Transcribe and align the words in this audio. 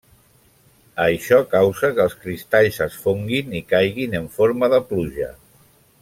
Això 1.03 1.37
causa 1.51 1.91
que 1.99 2.07
els 2.07 2.15
cristalls 2.23 2.79
es 2.87 2.97
fonguin 3.03 3.53
i 3.59 3.65
caiguin 3.73 4.17
en 4.21 4.25
forma 4.39 4.71
de 4.77 4.81
pluja. 4.93 5.29